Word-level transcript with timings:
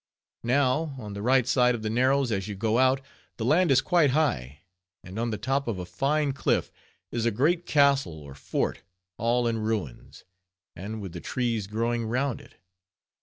Now, 0.43 0.95
on 0.97 1.13
the 1.13 1.21
right 1.21 1.43
hand 1.45 1.47
side 1.47 1.75
of 1.75 1.83
the 1.83 1.89
Narrows 1.91 2.31
as 2.31 2.47
you 2.47 2.55
go 2.55 2.79
out, 2.79 3.01
the 3.37 3.45
land 3.45 3.69
is 3.69 3.81
quite 3.81 4.09
high; 4.09 4.61
and 5.03 5.19
on 5.19 5.29
the 5.29 5.37
top 5.37 5.67
of 5.67 5.77
a 5.77 5.85
fine 5.85 6.31
cliff 6.33 6.71
is 7.11 7.27
a 7.27 7.29
great 7.29 7.67
castle 7.67 8.19
or 8.19 8.33
fort, 8.33 8.81
all 9.19 9.45
in 9.45 9.59
ruins, 9.59 10.23
and 10.75 11.01
with 11.03 11.11
the 11.13 11.21
trees 11.21 11.67
growing 11.67 12.07
round 12.07 12.41
it. 12.41 12.55